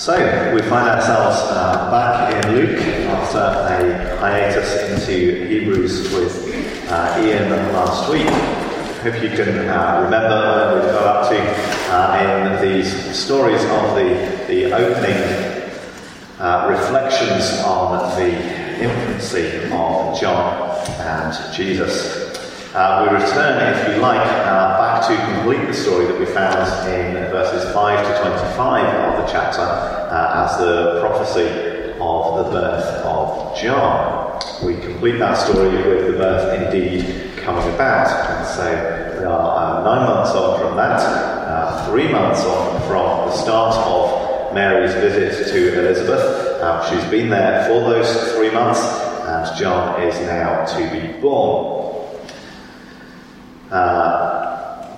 [0.00, 0.14] So,
[0.54, 7.50] we find ourselves uh, back in Luke after a hiatus into Hebrews with uh, Ian
[7.74, 8.26] last week.
[9.02, 11.38] Hope you can uh, remember where we got up to
[11.92, 15.70] uh, in these stories of the, the opening
[16.38, 22.30] uh, reflections on the infancy of John and Jesus.
[22.74, 24.26] Uh, we return, if you like,
[25.08, 26.58] to complete the story that we found
[26.88, 31.48] in verses 5 to 25 of the chapter uh, as the prophecy
[31.98, 34.38] of the birth of John.
[34.62, 38.08] We complete that story with the birth indeed coming about.
[38.08, 43.28] And so we are uh, nine months on from that, uh, three months on from
[43.28, 46.60] the start of Mary's visit to Elizabeth.
[46.62, 51.80] Um, she's been there for those three months, and John is now to be born.
[53.70, 54.19] Uh,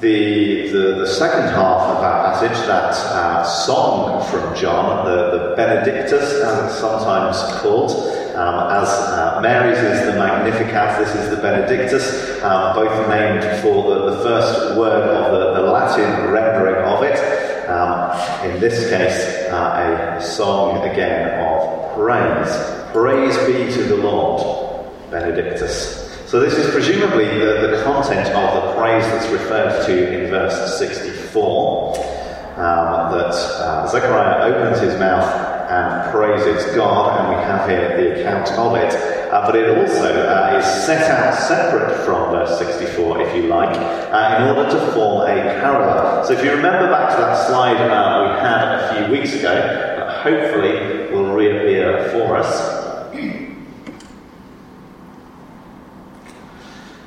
[0.02, 5.54] the, the, the, second half of that passage, that uh, song from John, the, the
[5.54, 7.92] Benedictus, as it's sometimes called,
[8.34, 13.94] um, as uh, Mary's is the Magnificat, this is the Benedictus, um, both named for
[13.94, 17.68] the, the first word of the, the Latin rendering of it.
[17.68, 22.90] Um, in this case, uh, a song again of praise.
[22.90, 26.11] Praise be to the Lord, Benedictus.
[26.32, 30.78] So, this is presumably the, the content of the praise that's referred to in verse
[30.78, 31.94] 64.
[31.98, 35.28] Um, that uh, Zechariah opens his mouth
[35.68, 38.94] and praises God, and we have here the account of it.
[39.30, 43.76] Uh, but it also uh, is set out separate from verse 64, if you like,
[43.76, 46.24] uh, in order to form a parallel.
[46.24, 50.18] So if you remember back to that slide uh, we had a few weeks ago,
[50.22, 52.81] hopefully will reappear for us.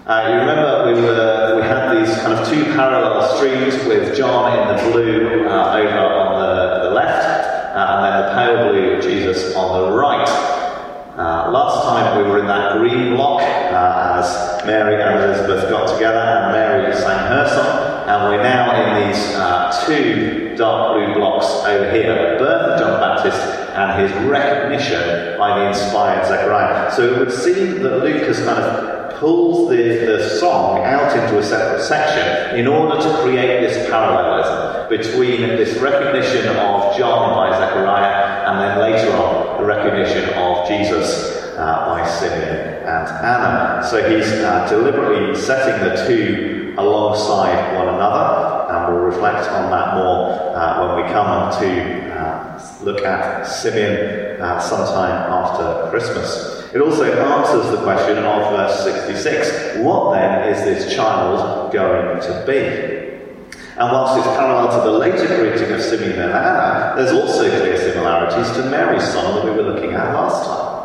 [0.07, 4.53] Uh, you remember we were we had these kind of two parallel streams with John
[4.53, 7.25] in the blue uh, over on the, the left,
[7.75, 10.29] uh, and then the pale blue Jesus on the right.
[11.17, 15.91] Uh, last time we were in that green block uh, as Mary and Elizabeth got
[15.91, 21.15] together, and Mary sang her song, and we're now in these uh, two dark blue
[21.15, 23.41] blocks over here: the birth of John the Baptist
[23.73, 26.91] and his recognition by the inspired Zechariah.
[26.91, 31.37] So it would seem that Luke has kind of pulls the, the song out into
[31.39, 37.57] a separate section in order to create this parallelism between this recognition of John by
[37.57, 43.87] Zechariah and then later on the recognition of Jesus uh, by Simeon and Anna.
[43.89, 49.95] So he's uh, deliberately setting the two alongside one another, and we'll reflect on that
[49.95, 52.24] more uh, when we come to uh,
[52.81, 56.63] look at Simeon uh, sometime after Christmas.
[56.73, 62.43] It also answers the question of verse 66 what then is this child going to
[62.45, 62.95] be?
[63.77, 67.77] And whilst it's parallel to the later greeting of Simeon and Anna, there's also clear
[67.77, 70.75] similarities to Mary's song that we were looking at last time.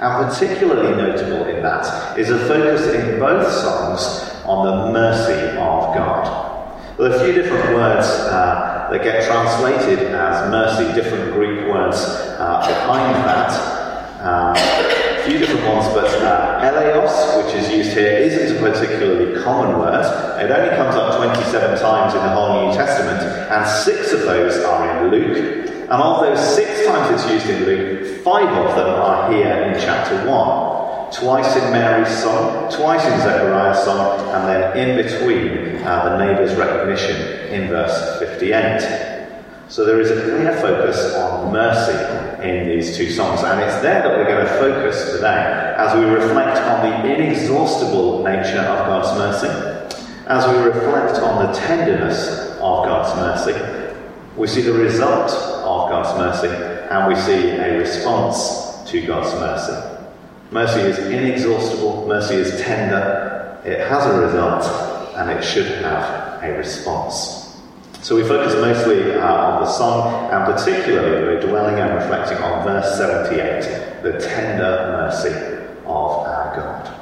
[0.00, 5.94] And particularly notable in that is a focus in both songs on the mercy of
[5.94, 6.50] God.
[6.98, 11.96] Are a few different words uh, that get translated as mercy, different Greek words
[12.38, 13.50] uh, behind that.
[14.20, 19.40] Uh, a few different ones, but uh, eleos, which is used here, isn't a particularly
[19.42, 20.04] common word.
[20.42, 24.56] It only comes up 27 times in the whole New Testament, and six of those
[24.64, 25.70] are in Luke.
[25.82, 29.80] And of those six times it's used in Luke, five of them are here in
[29.80, 30.69] chapter 1.
[31.12, 36.54] Twice in Mary's song, twice in Zechariah's song, and then in between uh, the neighbour's
[36.54, 37.16] recognition
[37.52, 39.10] in verse 58.
[39.68, 41.98] So there is a clear focus on mercy
[42.46, 46.04] in these two songs, and it's there that we're going to focus today as we
[46.04, 49.96] reflect on the inexhaustible nature of God's mercy,
[50.28, 53.60] as we reflect on the tenderness of God's mercy.
[54.36, 56.54] We see the result of God's mercy,
[56.90, 59.89] and we see a response to God's mercy.
[60.50, 64.64] Mercy is inexhaustible, mercy is tender, it has a result,
[65.16, 67.60] and it should have a response.
[68.02, 72.64] So we focus mostly uh, on the song, and particularly we're dwelling and reflecting on
[72.64, 75.28] verse 78, the tender mercy
[75.84, 76.96] of our God.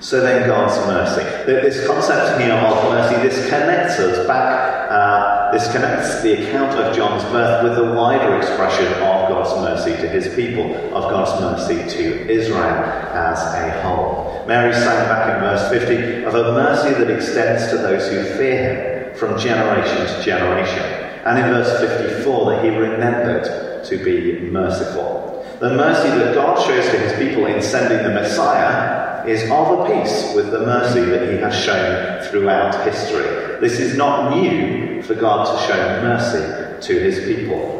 [0.00, 1.22] So then, God's mercy.
[1.44, 6.96] This concept here of mercy, this connects us back, uh, this connects the account of
[6.96, 11.76] John's birth with the wider expression of God's mercy to his people, of God's mercy
[11.96, 12.84] to Israel
[13.14, 14.44] as a whole.
[14.48, 18.58] Mary sang back in verse 50 of a mercy that extends to those who fear
[18.58, 20.82] him from generation to generation.
[21.24, 25.46] And in verse 54, that he remembered to be merciful.
[25.60, 29.86] The mercy that God shows to his people in sending the Messiah is of a
[29.86, 33.60] piece with the mercy that he has shown throughout history.
[33.60, 37.79] This is not new for God to show mercy to his people.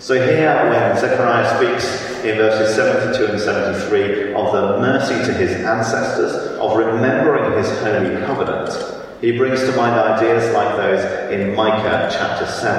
[0.00, 5.50] So here, when Zechariah speaks in verses 72 and 73 of the mercy to his
[5.62, 8.70] ancestors, of remembering his holy covenant,
[9.20, 12.70] he brings to mind ideas like those in Micah chapter 7.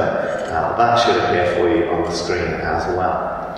[0.52, 3.54] Uh, that should appear for you on the screen as well.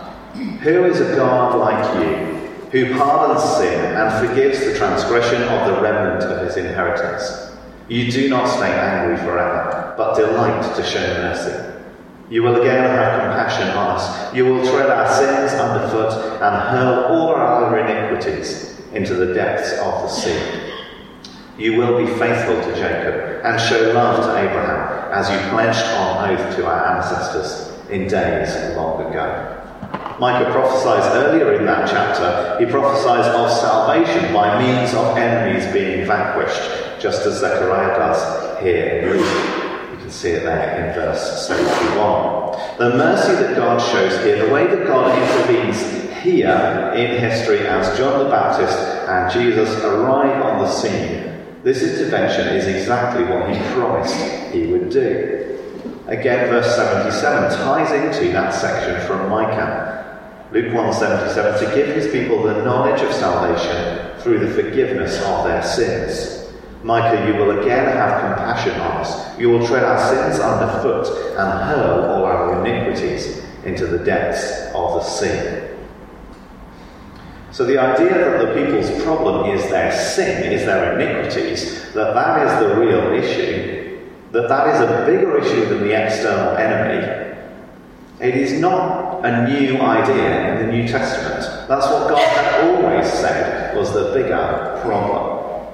[0.62, 5.82] Who is a God like you, who pardons sin and forgives the transgression of the
[5.82, 7.56] remnant of his inheritance?
[7.88, 11.73] You do not stay angry forever, but delight to show mercy.
[12.30, 14.34] You will again have compassion on us.
[14.34, 20.04] You will tread our sins underfoot and hurl all our iniquities into the depths of
[20.04, 20.72] the sea.
[21.58, 26.32] You will be faithful to Jacob and show love to Abraham as you pledged on
[26.32, 29.60] oath to our ancestors in days long ago.
[30.20, 36.08] Micah prophesies earlier in that chapter, he prophesies of salvation by means of enemies being
[36.08, 39.63] vanquished, just as Zechariah does here in Luke
[40.14, 42.78] see it there in verse 71.
[42.78, 45.82] The mercy that God shows here, the way that God intervenes
[46.22, 52.48] here in history as John the Baptist and Jesus arrive on the scene, this intervention
[52.56, 54.16] is exactly what he promised
[54.54, 55.60] he would do.
[56.08, 59.92] Again, verse 77 ties into that section from Micah.
[60.52, 65.64] Luke 1:77 to give his people the knowledge of salvation through the forgiveness of their
[65.64, 66.43] sins.
[66.84, 69.40] Micah, you will again have compassion on us.
[69.40, 71.08] You will tread our sins underfoot
[71.38, 75.70] and hurl all our iniquities into the depths of the sea.
[77.52, 82.48] So the idea that the people's problem is their sin, is their iniquities, that that
[82.48, 84.02] is the real issue,
[84.32, 87.24] that that is a bigger issue than the external enemy,
[88.20, 91.68] it is not a new idea in the New Testament.
[91.68, 95.33] That's what God had always said was the bigger problem.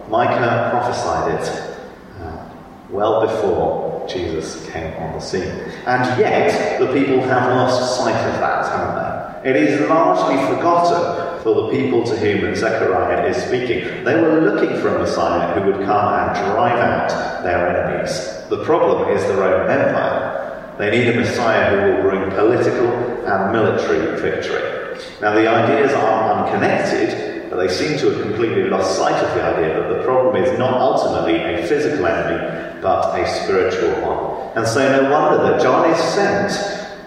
[0.09, 1.77] Micah prophesied it
[2.21, 2.49] uh,
[2.89, 5.43] well before Jesus came on the scene.
[5.85, 9.51] And yet, the people have lost sight of that, haven't they?
[9.51, 14.03] It is largely forgotten for the people to whom Zechariah is speaking.
[14.03, 18.49] They were looking for a Messiah who would come and drive out their enemies.
[18.49, 20.75] The problem is the Roman Empire.
[20.77, 22.87] They need a Messiah who will bring political
[23.25, 24.97] and military victory.
[25.21, 29.43] Now, the ideas are unconnected, but they seem to have completely lost sight of the
[29.43, 34.57] idea that the problem is not ultimately a physical enemy, but a spiritual one.
[34.57, 36.51] And so no wonder that John is sent,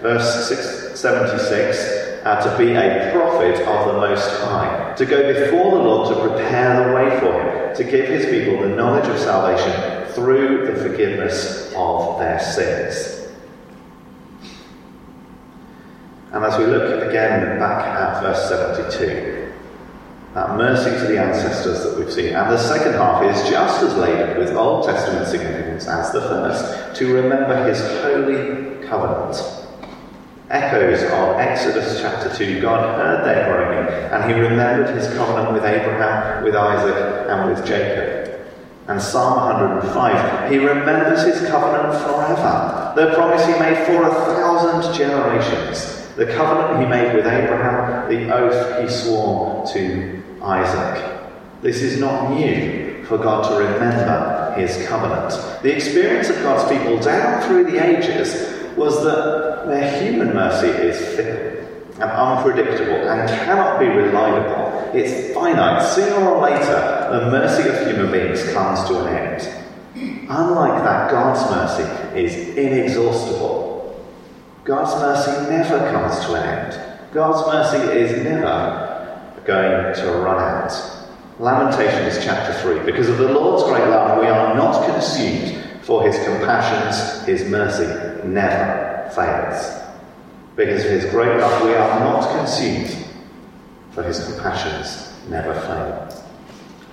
[0.01, 0.49] verse
[0.99, 6.15] seventy-six, uh, to be a prophet of the Most High, to go before the Lord
[6.15, 10.67] to prepare the way for him, to give his people the knowledge of salvation through
[10.67, 13.27] the forgiveness of their sins.
[16.31, 19.42] And as we look again back at verse 72,
[20.33, 22.33] that mercy to the ancestors that we've seen.
[22.33, 26.95] And the second half is just as laden with Old Testament significance as the first,
[26.97, 29.37] to remember his holy covenant.
[30.49, 32.61] Echoes of Exodus chapter 2.
[32.61, 37.65] God heard their groaning, and he remembered his covenant with Abraham, with Isaac, and with
[37.65, 38.41] Jacob.
[38.87, 44.93] And Psalm 105, he remembers his covenant forever, the promise he made for a thousand
[44.93, 46.02] generations.
[46.15, 51.21] The covenant he made with Abraham, the oath he swore to Isaac.
[51.61, 55.31] This is not new for God to remember his covenant.
[55.63, 60.97] The experience of God's people down through the ages was that their human mercy is
[61.15, 61.63] fickle
[62.01, 64.95] and unpredictable and cannot be relied upon.
[64.95, 65.83] It's finite.
[65.93, 70.29] Sooner or later, the mercy of human beings comes to an end.
[70.29, 73.62] Unlike that, God's mercy is inexhaustible.
[74.63, 77.13] God's mercy never comes to an end.
[77.13, 80.71] God's mercy is never going to run out.
[81.37, 82.85] Lamentations chapter 3.
[82.85, 87.87] Because of the Lord's great love, we are not consumed, for his compassions, his mercy
[88.25, 89.81] never fails.
[90.55, 93.05] Because of his great love, we are not consumed,
[93.91, 96.23] for his compassions never fail.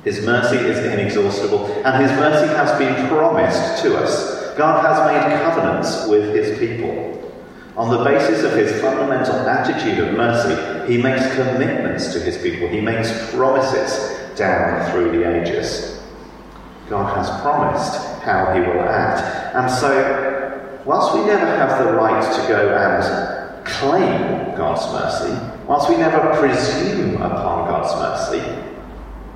[0.03, 4.57] His mercy is inexhaustible, and his mercy has been promised to us.
[4.57, 7.30] God has made covenants with his people.
[7.81, 12.69] On the basis of his fundamental attitude of mercy, he makes commitments to his people.
[12.69, 15.99] He makes promises down through the ages.
[16.91, 19.57] God has promised how he will act.
[19.57, 25.89] And so, whilst we never have the right to go and claim God's mercy, whilst
[25.89, 28.63] we never presume upon God's mercy,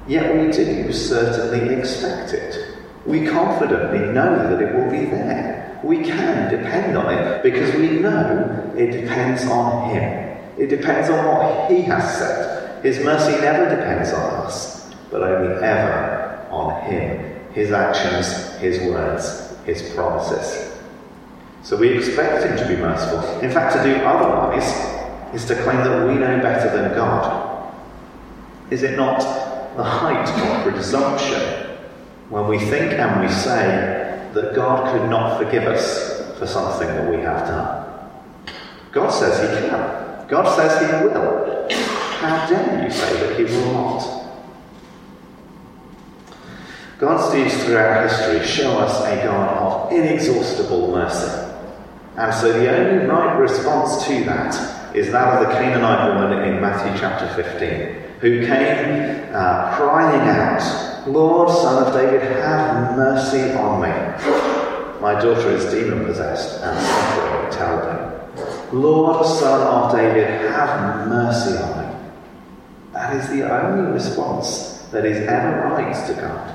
[0.06, 2.63] yet we do certainly expect it.
[3.06, 7.98] We confidently know that it will be there we can depend on it because we
[8.00, 10.38] know it depends on Him.
[10.56, 12.82] It depends on what He has said.
[12.82, 19.54] His mercy never depends on us, but only ever on Him, His actions, His words,
[19.66, 20.72] His promises.
[21.62, 23.40] So we expect him to be merciful.
[23.40, 24.68] In fact, to do otherwise
[25.34, 27.72] is to claim that we know better than God.
[28.70, 29.20] Is it not
[29.74, 31.63] the height of presumption
[32.28, 37.10] when we think and we say that God could not forgive us for something that
[37.10, 37.84] we have done?
[38.92, 40.26] God says he can.
[40.28, 41.68] God says he will.
[42.20, 44.14] How dare you say that he will not?
[46.98, 51.44] God's deeds throughout history show us a God of inexhaustible mercy.
[52.16, 56.60] And so the only right response to that is that of the Canaanite woman in
[56.60, 63.82] Matthew chapter 15, who came uh, crying out, Lord, son of David, have mercy on
[63.82, 63.88] me.
[64.98, 68.80] My daughter is demon possessed and suffering terribly.
[68.80, 71.94] Lord, son of David, have mercy on me.
[72.94, 76.50] That is the only response that is ever right to God.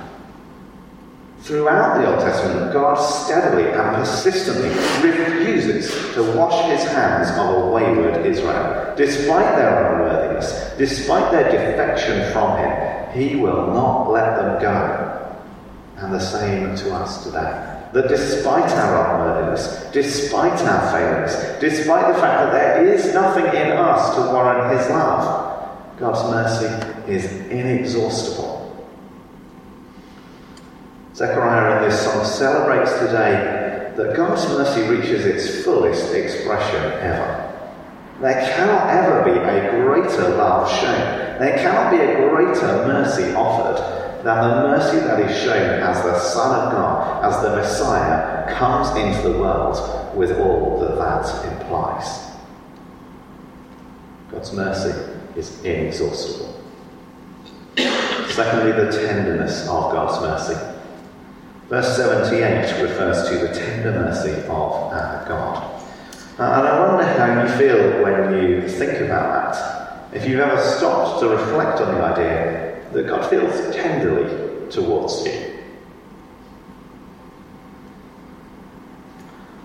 [1.41, 4.69] Throughout the Old Testament, God steadily and persistently
[5.07, 8.95] refuses to wash his hands of a wayward Israel.
[8.97, 10.28] Despite their unworthiness,
[10.77, 15.35] despite their defection from him, he will not let them go.
[15.97, 17.75] And the same to us today.
[17.93, 23.71] That despite our unworthiness, despite our failings, despite the fact that there is nothing in
[23.71, 28.59] us to warrant his love, God's mercy is inexhaustible
[31.19, 37.58] Zechariah in this song celebrates today that God's mercy reaches its fullest expression ever.
[38.21, 41.39] There cannot ever be a greater love shown.
[41.39, 43.77] There cannot be a greater mercy offered
[44.25, 48.89] than the mercy that is shown as the Son of God, as the Messiah, comes
[48.97, 52.29] into the world with all that that implies.
[54.29, 54.93] God's mercy
[55.37, 56.61] is inexhaustible.
[57.77, 60.59] Secondly, the tenderness of God's mercy.
[61.69, 65.78] Verse 78 refers to the tender mercy of our God.
[66.39, 70.15] Uh, and I wonder how you feel when you think about that.
[70.15, 75.48] If you've ever stopped to reflect on the idea that God feels tenderly towards you.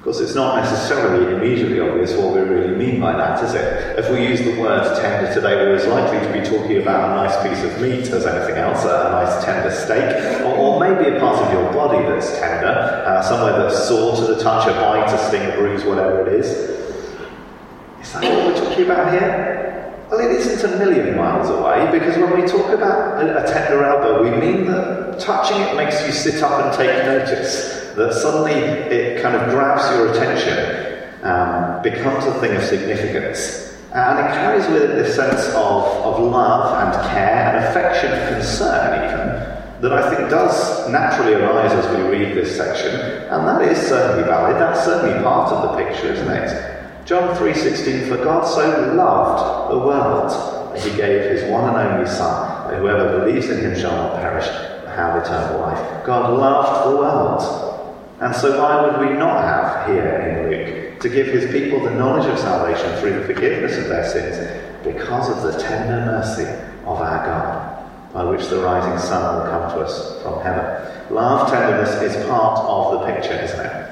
[0.05, 3.99] Of course, it's not necessarily immediately obvious what we really mean by that, is it?
[3.99, 7.15] If we use the word tender today, we're as likely to be talking about a
[7.15, 11.19] nice piece of meat as anything else, a nice tender steak, or, or maybe a
[11.19, 15.11] part of your body that's tender, uh, somewhere that's sore to the touch, a bite,
[15.11, 16.49] a sting, a bruise, whatever it is.
[16.49, 19.64] Is that what we're talking about here?
[20.11, 24.23] Well, it isn't a million miles away because when we talk about a, tender elbow,
[24.23, 29.23] we mean that touching it makes you sit up and take notice that suddenly it
[29.23, 33.75] kind of grabs your attention, um, becomes a thing of significance.
[33.93, 38.35] And it carries with it this sense of, of love and care and affection and
[38.35, 42.95] concern, even, that I think does naturally arise as we read this section.
[42.95, 44.57] And that is certainly valid.
[44.57, 46.74] That's certainly part of the picture, isn't it?
[47.05, 50.31] John 3.16, For God so loved the world
[50.75, 54.17] that he gave his one and only Son, that whoever believes in him shall not
[54.17, 56.07] perish, but have eternal life.
[56.07, 58.01] God loved the world.
[58.21, 61.91] And so, why would we not have here in Luke to give his people the
[61.91, 66.49] knowledge of salvation through the forgiveness of their sins because of the tender mercy
[66.87, 71.15] of our God, by which the rising sun will come to us from heaven?
[71.15, 73.84] Love, tenderness is part of the picture, isn't it?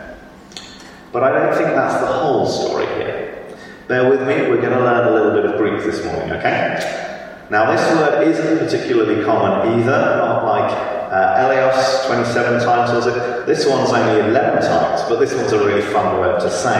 [1.12, 3.44] But I don't think that's the whole story here.
[3.86, 6.80] Bear with me, we're going to learn a little bit of Greek this morning, okay?
[7.50, 10.72] Now, this word isn't particularly common either, not like
[11.12, 13.46] uh, Eleos 27 times was it?
[13.46, 16.78] This one's only 11 times, but this one's a really fun word to say.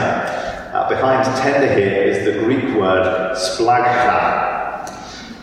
[0.73, 4.89] Uh, behind tender here is the Greek word splanchna.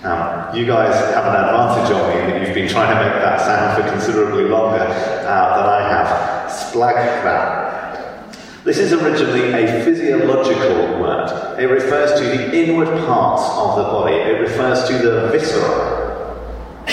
[0.03, 3.39] Now, you guys have an advantage on me that you've been trying to make that
[3.39, 6.51] sound for considerably longer uh, than I have.
[6.51, 7.70] Splanchna.
[8.65, 11.59] This is originally a physiological word.
[11.59, 14.17] It refers to the inward parts of the body.
[14.17, 16.01] It refers to the viscera,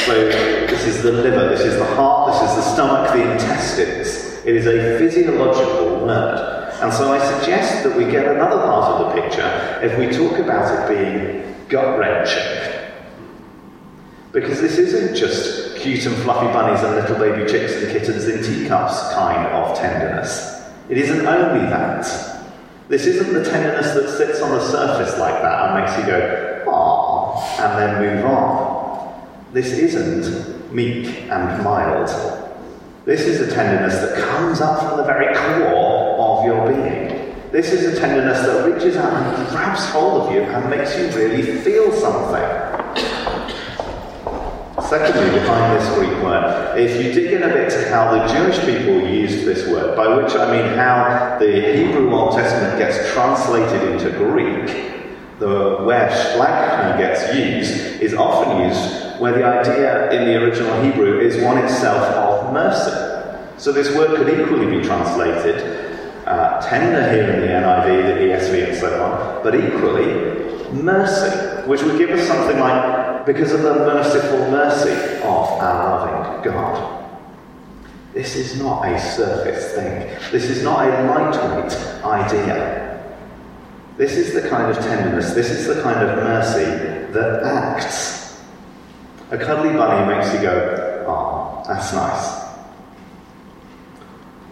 [0.05, 4.45] so this is the liver, this is the heart, this is the stomach, the intestines.
[4.45, 6.73] It is a physiological word.
[6.81, 10.39] And so I suggest that we get another part of the picture if we talk
[10.39, 12.91] about it being gut wrenching.
[14.31, 18.43] Because this isn't just cute and fluffy bunnies and little baby chicks and kittens in
[18.43, 20.56] teacups kind of tenderness.
[20.89, 22.05] It isn't only that.
[22.87, 26.63] This isn't the tenderness that sits on the surface like that and makes you go,
[26.67, 29.27] ah, and then move on.
[29.51, 32.07] This isn't meek and mild.
[33.03, 37.35] This is a tenderness that comes up from the very core of your being.
[37.51, 41.07] This is a tenderness that reaches out and grabs hold of you and makes you
[41.09, 42.66] really feel something.
[44.89, 48.57] Secondly, behind this Greek word, if you dig in a bit to how the Jewish
[48.59, 53.91] people used this word, by which I mean how the Hebrew Old Testament gets translated
[53.91, 54.87] into Greek,
[55.39, 61.19] the where shlach gets used is often used where the idea in the original Hebrew
[61.19, 62.91] is one itself of mercy.
[63.57, 68.69] So this word could equally be translated uh, tender here in the NIV, the ESV,
[68.69, 70.37] and so on, but equally
[70.71, 76.43] mercy, which would give us something like, because of the merciful mercy of our loving
[76.49, 77.05] God.
[78.13, 80.09] This is not a surface thing.
[80.31, 81.73] This is not a lightweight
[82.05, 83.03] idea.
[83.97, 86.63] This is the kind of tenderness, this is the kind of mercy
[87.11, 88.41] that acts.
[89.31, 92.47] A cuddly bunny makes you go, oh, that's nice.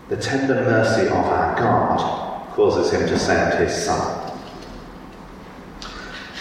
[0.10, 4.25] The tender mercy of our God causes him to send his Son.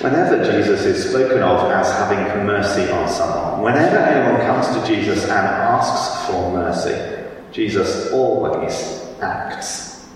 [0.01, 5.23] Whenever Jesus is spoken of as having mercy on someone, whenever anyone comes to Jesus
[5.25, 10.09] and asks for mercy, Jesus always acts.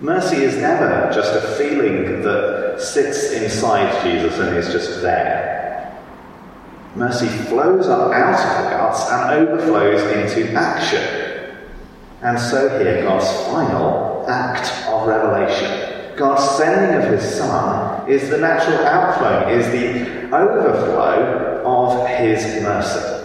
[0.00, 5.98] Mercy is never just a feeling that sits inside Jesus and is just there.
[6.94, 11.56] Mercy flows up out of the guts and overflows into action.
[12.20, 16.16] And so here, God's final act of revelation.
[16.16, 23.20] God's sending of his Son is the natural outflow, is the overflow of his mercy.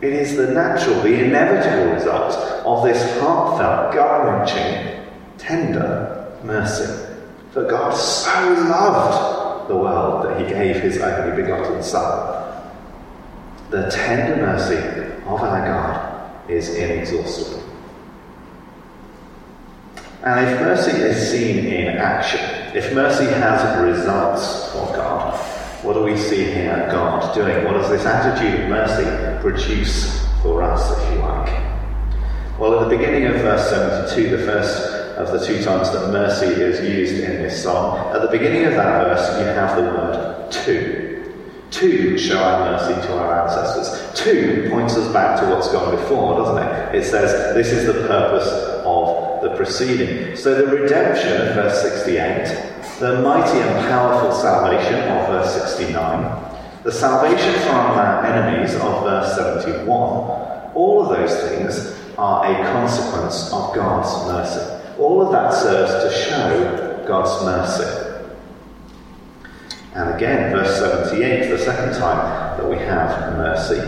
[0.00, 5.04] It is the natural, the inevitable result of this heartfelt, gut wrenching
[5.38, 7.14] tender mercy.
[7.52, 8.30] For God so
[8.68, 12.62] loved the world that he gave his only begotten Son.
[13.70, 14.76] The tender mercy
[15.26, 17.62] of our God is inexhaustible.
[20.22, 25.38] And if mercy is seen in action, if mercy has results for God,
[25.84, 27.64] what do we see here God doing?
[27.64, 31.52] What does this attitude of mercy produce for us, if you like?
[32.58, 36.46] Well, at the beginning of verse 72, the first of the two times that mercy
[36.46, 37.96] is used in this psalm.
[38.12, 41.14] At the beginning of that verse, you have the word to.
[41.70, 44.20] To show our mercy to our ancestors.
[44.22, 46.94] To points us back to what's gone before, doesn't it?
[46.94, 48.73] It says this is the purpose
[49.64, 50.36] proceeding.
[50.36, 56.92] So the redemption of verse 68, the mighty and powerful salvation of verse 69, the
[56.92, 59.88] salvation from our enemies of verse 71,
[60.74, 64.98] all of those things are a consequence of God's mercy.
[64.98, 68.00] All of that serves to show God's mercy.
[69.94, 73.80] And again, verse 78, the second time that we have mercy,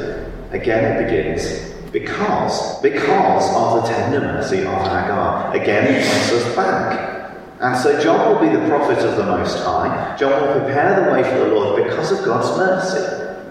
[0.52, 5.56] again it begins because, because of the tender mercy of our God.
[5.56, 7.34] Again, it points us back.
[7.58, 10.14] And so John will be the prophet of the Most High.
[10.18, 13.46] John will prepare the way for the Lord because of God's mercy.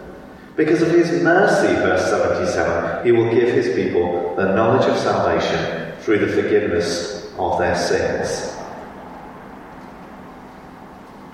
[0.56, 6.00] Because of his mercy, verse 77, he will give his people the knowledge of salvation
[6.02, 8.56] through the forgiveness of their sins.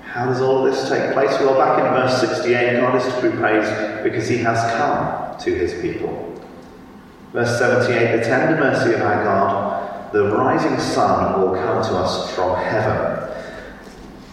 [0.05, 1.31] How does all of this take place?
[1.41, 5.53] Well, back in verse 68, God is to be praised because he has come to
[5.53, 6.30] his people.
[7.33, 12.33] Verse 78 The tender mercy of our God, the rising sun will come to us
[12.35, 13.29] from heaven.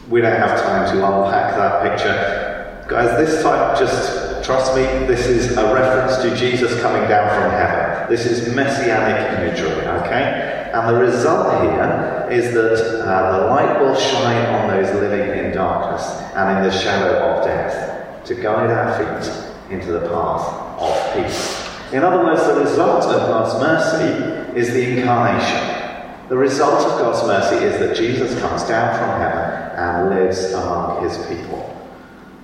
[0.09, 2.85] We don't have time to unpack that picture.
[2.89, 7.51] Guys, this time, just trust me, this is a reference to Jesus coming down from
[7.51, 8.09] heaven.
[8.09, 10.71] This is messianic imagery, okay?
[10.73, 15.53] And the result here is that uh, the light will shine on those living in
[15.53, 21.15] darkness and in the shadow of death to guide our feet into the path of
[21.15, 21.58] peace.
[21.93, 26.29] In other words, the result of God's mercy is the incarnation.
[26.29, 31.03] The result of God's mercy is that Jesus comes down from heaven and lives among
[31.03, 31.75] his people.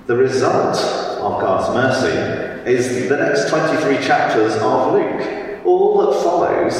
[0.06, 5.66] The result of God's mercy is the next 23 chapters of Luke.
[5.66, 6.74] All that follows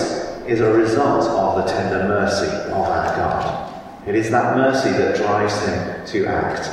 [0.46, 3.74] is a result of the tender mercy of our God.
[4.06, 6.70] It is that mercy that drives him to act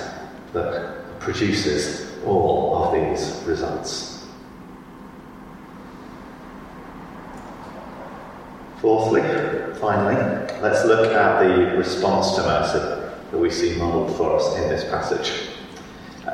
[0.54, 4.11] that produces all of these results.
[8.82, 9.22] Fourthly,
[9.80, 10.16] finally,
[10.60, 14.84] let's look at the response to mercy that we see modelled for us in this
[14.86, 15.50] passage.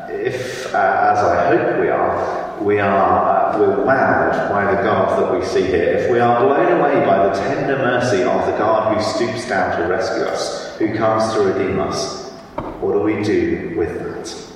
[0.10, 5.21] If, uh, as I hope we are, we are uh, we're wowed by the God
[5.21, 8.57] that we see here, if we are blown away by the tender mercy of the
[8.57, 12.31] God who stoops down to rescue us, who comes to redeem us,
[12.79, 14.53] what do we do with that?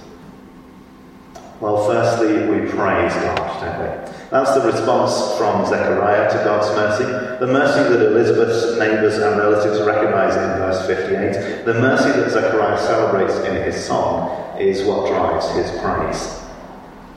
[1.60, 4.11] Well, firstly, we praise God, don't we?
[4.32, 7.04] That's the response from Zechariah to God's mercy.
[7.04, 11.66] The mercy that Elizabeth's neighbours and relatives recognize in verse 58.
[11.66, 16.40] The mercy that Zechariah celebrates in his song is what drives his praise.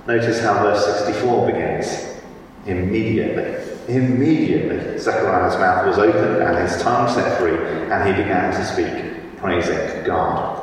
[0.08, 2.20] Notice how verse 64 begins.
[2.66, 3.62] Immediately.
[3.86, 7.54] Immediately, Zechariah's mouth was opened and his tongue set free,
[7.92, 10.60] and he began to speak, praising God.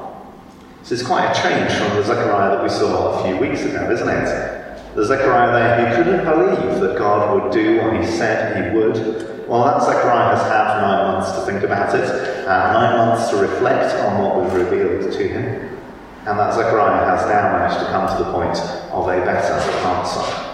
[0.81, 3.89] This is quite a change from the Zechariah that we saw a few weeks ago,
[3.89, 4.60] isn't it?
[4.95, 9.47] Zechariah there who couldn't believe that God would do what he said he would.
[9.47, 13.95] Well, that Zechariah has had nine months to think about it, nine months to reflect
[13.95, 15.77] on what was revealed to him.
[16.25, 18.57] And that Zechariah has now managed to come to the point
[18.91, 20.47] of a better answer.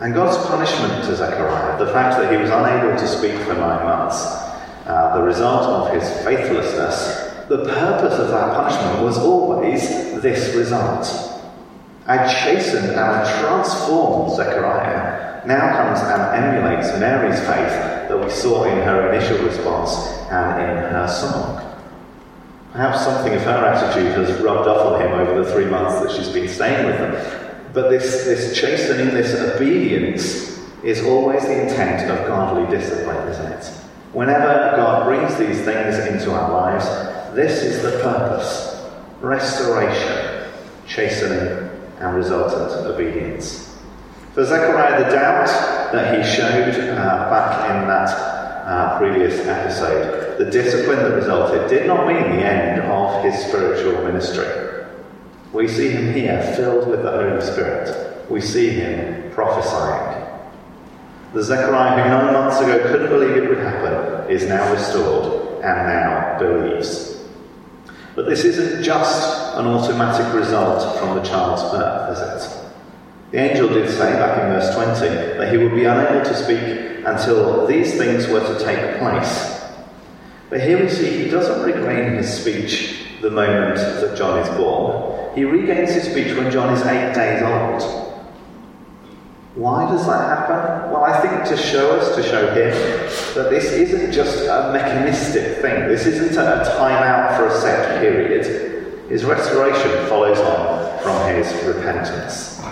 [0.00, 3.84] And God's punishment to Zechariah, the fact that he was unable to speak for nine
[3.84, 4.24] months,
[4.86, 9.88] uh, the result of his faithlessness, the purpose of that punishment was always
[10.20, 11.29] this result.
[12.06, 18.78] And chastened and transformed Zechariah now comes and emulates Mary's faith that we saw in
[18.78, 21.66] her initial response and in her song.
[22.72, 26.16] Perhaps something of her attitude has rubbed off on him over the three months that
[26.16, 27.60] she's been staying with them.
[27.72, 33.64] But this, this chastening, this obedience, is always the intent of godly discipline, isn't it?
[34.12, 36.84] Whenever God brings these things into our lives,
[37.34, 38.68] this is the purpose
[39.20, 40.50] restoration,
[40.86, 43.78] chastening, and resultant obedience.
[44.34, 50.50] For Zechariah, the doubt that he showed uh, back in that uh, previous episode, the
[50.50, 54.46] discipline that resulted, did not mean the end of his spiritual ministry.
[55.52, 58.30] We see him here filled with the Holy Spirit.
[58.30, 60.28] We see him prophesying.
[61.32, 65.88] The Zechariah who nine months ago couldn't believe it would happen is now restored and
[65.88, 67.09] now believes.
[68.14, 72.60] But this isn't just an automatic result from the child's birth, is it?
[73.30, 77.04] The angel did say back in verse 20 that he would be unable to speak
[77.06, 79.60] until these things were to take place.
[80.48, 85.32] But here we see he doesn't regain his speech the moment that John is born.
[85.36, 88.09] He regains his speech when John is eight days old.
[89.54, 90.92] Why does that happen?
[90.92, 92.70] Well, I think to show us, to show him,
[93.34, 95.88] that this isn't just a mechanistic thing.
[95.88, 99.08] This isn't a time out for a set period.
[99.10, 102.62] His restoration follows on from his repentance.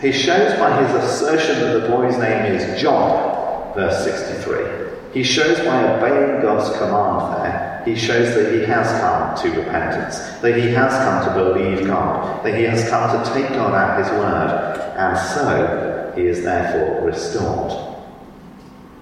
[0.00, 4.86] He shows by his assertion that the boy's name is John, verse 63.
[5.12, 10.18] He shows by obeying God's command there, he shows that he has come to repentance,
[10.40, 13.98] that he has come to believe God, that he has come to take God at
[13.98, 17.72] his word, and so he is therefore restored.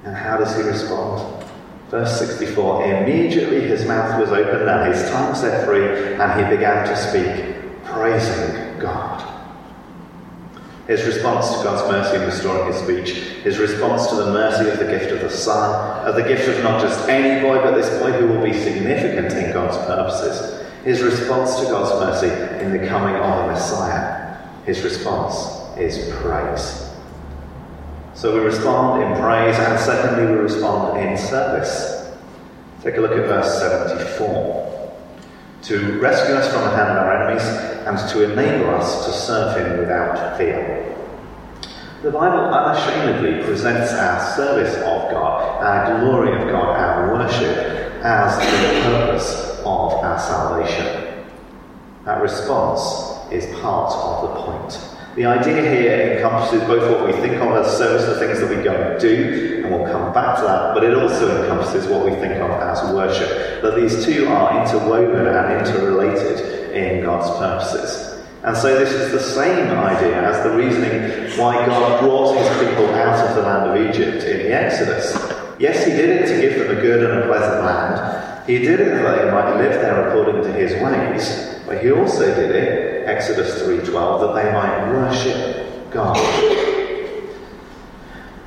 [0.04, 1.44] And how does he respond?
[1.88, 6.86] Verse 64 Immediately his mouth was opened and his tongue set free, and he began
[6.86, 9.30] to speak, praising God.
[10.88, 14.78] His response to God's mercy in restoring his speech, his response to the mercy of
[14.78, 17.88] the gift of the Son, of the gift of not just any boy, but this
[18.02, 22.86] boy who will be significant in God's purposes, his response to God's mercy in the
[22.86, 25.34] coming of the Messiah, his response
[25.78, 26.83] is praise.
[28.24, 32.10] So we respond in praise, and secondly, we respond in service.
[32.82, 34.96] Take a look at verse 74
[35.64, 37.46] to rescue us from the hand of our enemies,
[37.86, 40.96] and to enable us to serve Him without fear.
[42.00, 47.58] The Bible unashamedly presents our service of God, our glory of God, our worship
[48.02, 51.26] as the purpose of our salvation.
[52.06, 54.93] That response is part of the point.
[55.14, 58.64] The idea here encompasses both what we think of as service, the things that we
[58.64, 62.10] go and do, and we'll come back to that, but it also encompasses what we
[62.16, 63.62] think of as worship.
[63.62, 68.24] That these two are interwoven and interrelated in God's purposes.
[68.42, 72.92] And so this is the same idea as the reasoning why God brought his people
[72.94, 75.14] out of the land of Egypt in the Exodus.
[75.60, 78.48] Yes, he did it to give them a good and a pleasant land.
[78.48, 81.54] He did it that they might live there according to his ways.
[81.66, 82.83] But he also did it
[83.14, 86.16] Exodus 3:12 that they might worship God.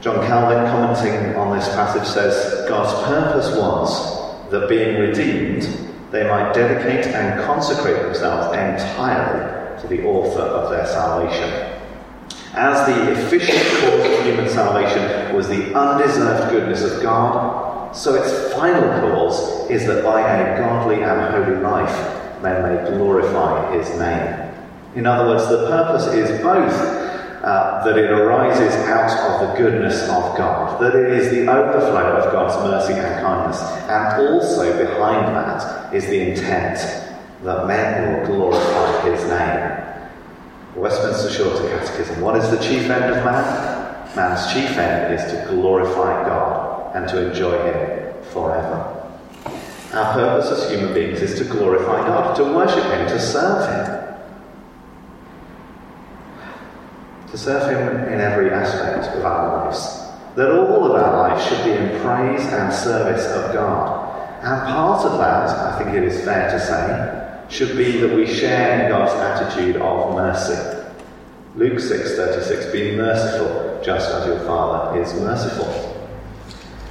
[0.01, 5.63] John Calvin commenting on this passage says God's purpose was that being redeemed
[6.11, 11.49] they might dedicate and consecrate themselves entirely to the author of their salvation.
[12.53, 18.53] As the efficient cause of human salvation was the undeserved goodness of God, so its
[18.53, 24.46] final cause is that by a godly and holy life men may glorify his name.
[24.95, 26.73] In other words, the purpose is both
[27.43, 32.17] uh, that it arises out of the goodness of God, that it is the overflow
[32.17, 36.79] of God's mercy and kindness, and also behind that is the intent
[37.43, 39.87] that men will glorify his name.
[40.75, 42.21] Westminster Shorter Catechism.
[42.21, 44.15] What is the chief end of man?
[44.15, 48.93] Man's chief end is to glorify God and to enjoy him forever.
[49.93, 54.06] Our purpose as human beings is to glorify God, to worship him, to serve him.
[57.37, 60.03] Serve Him in every aspect of our lives.
[60.35, 64.05] That all of our lives should be in praise and service of God.
[64.43, 68.27] And part of that, I think it is fair to say, should be that we
[68.27, 70.83] share in God's attitude of mercy.
[71.55, 75.95] Luke 6:36, be merciful, just as your Father is merciful.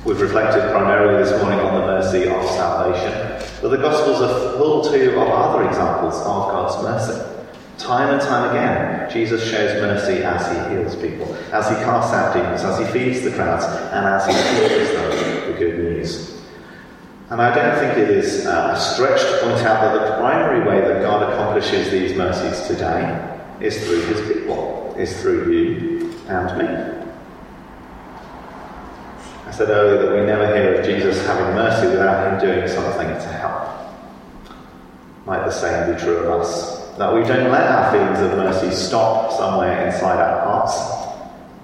[0.05, 3.13] We've reflected primarily this morning on the mercy of salvation,
[3.61, 7.36] but the Gospels are full too of other examples of God's mercy.
[7.79, 12.35] Time and time again, Jesus shows mercy as he heals people, as he casts out
[12.35, 16.41] demons, as he feeds the crowds, and as he teaches them the good news.
[17.29, 20.67] And I don't think it is uh, a stretch to point out that the primary
[20.67, 26.59] way that God accomplishes these mercies today is through his people, is through you and
[26.59, 26.97] me.
[29.45, 33.09] I said earlier that we never hear of Jesus having mercy without him doing something
[33.09, 33.93] to help.
[35.27, 36.76] Might the same be true of us?
[36.99, 40.75] That we don't let our feelings of mercy stop somewhere inside our hearts,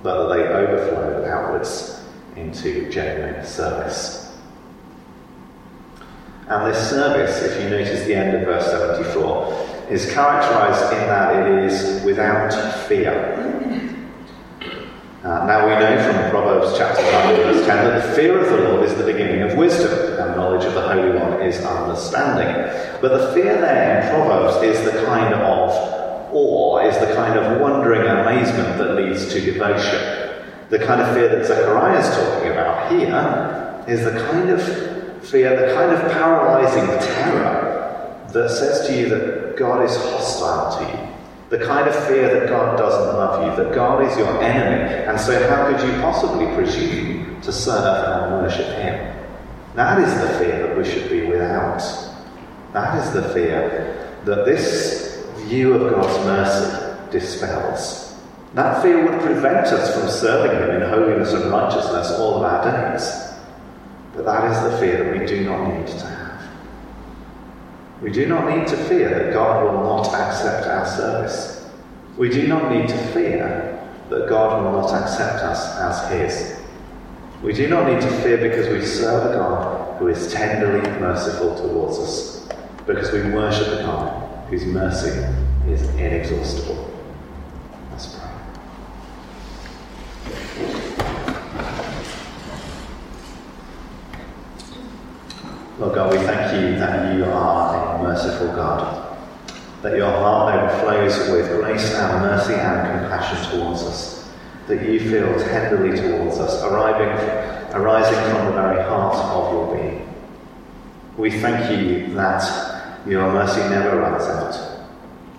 [0.02, 2.04] but that they overflow outwards
[2.36, 4.36] into genuine service.
[6.48, 11.46] And this service, if you notice the end of verse 74, is characterized in that
[11.46, 12.52] it is without
[12.86, 13.38] fear.
[15.24, 18.68] Uh, now we know from Proverbs chapter 9, verse 10, that the fear of the
[18.68, 20.11] Lord is the beginning of wisdom,
[20.62, 23.00] knowledge of the Holy One is understanding.
[23.00, 25.40] But the fear there in Proverbs is the kind of
[26.32, 30.40] awe, is the kind of wondering amazement that leads to devotion.
[30.70, 34.62] The kind of fear that Zechariah is talking about here is the kind of
[35.28, 37.68] fear, the kind of paralyzing terror
[38.32, 41.08] that says to you that God is hostile to you
[41.50, 45.20] the kind of fear that God doesn't love you, that God is your enemy, and
[45.20, 49.21] so how could you possibly presume to serve and worship Him?
[49.74, 51.82] That is the fear that we should be without.
[52.72, 58.14] That is the fear that this view of God's mercy dispels.
[58.54, 62.92] That fear would prevent us from serving Him in holiness and righteousness all of our
[62.92, 63.32] days.
[64.14, 66.42] But that is the fear that we do not need to have.
[68.02, 71.66] We do not need to fear that God will not accept our service.
[72.18, 76.61] We do not need to fear that God will not accept us as His.
[77.42, 81.56] We do not need to fear because we serve a God who is tenderly merciful
[81.56, 82.48] towards us,
[82.86, 85.10] because we worship a God whose mercy
[85.68, 86.88] is inexhaustible.
[87.90, 88.28] Let's pray.
[95.80, 99.18] Lord God, we thank you that you are a merciful God,
[99.82, 104.11] that your heart overflows with grace and mercy and compassion towards us,
[104.72, 107.08] that you feel tenderly towards us, arriving,
[107.74, 110.08] arising from the very heart of your being.
[111.18, 114.88] We thank you that your mercy never runs out,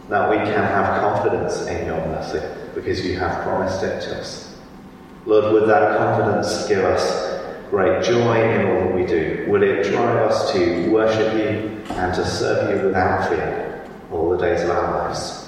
[0.10, 2.41] that we can have confidence in your mercy
[2.76, 4.56] because you have promised it to us.
[5.26, 7.39] Lord, would that confidence give us
[7.72, 9.46] great joy in all that we do?
[9.48, 14.38] Will it drive us to worship you and to serve you without fear all the
[14.38, 15.42] days of our lives?